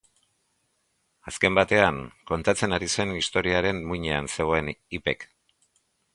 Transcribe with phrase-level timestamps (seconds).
[1.31, 1.99] Azken batean,
[2.31, 5.29] kontatzen ari zen historiaren muinean zegoen Ipek.